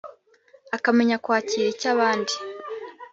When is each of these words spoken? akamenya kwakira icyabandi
akamenya 0.75 1.15
kwakira 1.23 1.65
icyabandi 1.73 2.33